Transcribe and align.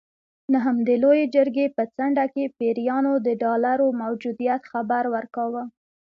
نه 0.51 0.59
هم 0.65 0.77
د 0.87 0.89
لویې 1.03 1.25
جرګې 1.35 1.65
په 1.75 1.83
څنډه 1.95 2.25
کې 2.33 2.53
پیریانو 2.57 3.13
د 3.25 3.27
ډالرو 3.43 3.87
موجودیت 4.01 4.61
خبر 4.71 5.03
ورکاوه. 5.15 5.63